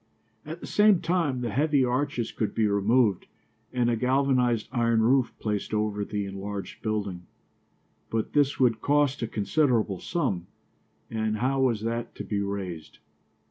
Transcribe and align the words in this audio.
At 0.47 0.61
the 0.61 0.65
same 0.65 0.99
time 0.99 1.41
the 1.41 1.51
heavy 1.51 1.85
arches 1.85 2.31
could 2.31 2.55
be 2.55 2.65
removed 2.65 3.27
and 3.71 3.87
a 3.87 3.95
galvanized 3.95 4.67
iron 4.71 5.03
roof 5.03 5.31
placed 5.37 5.75
over 5.75 6.03
the 6.03 6.25
enlarged 6.25 6.81
building. 6.81 7.27
But 8.09 8.33
this 8.33 8.59
would 8.59 8.81
cost 8.81 9.21
a 9.21 9.27
considerable 9.27 9.99
sum, 9.99 10.47
and 11.11 11.37
how 11.37 11.61
was 11.61 11.81
that 11.81 12.15
to 12.15 12.23
be 12.23 12.39
raised? 12.41 12.97